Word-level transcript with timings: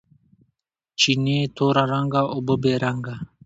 چینې 0.99 1.39
تور 1.55 1.75
رنګه، 1.91 2.21
اوبه 2.35 2.55
بې 2.61 2.73
رنګه 2.83 3.15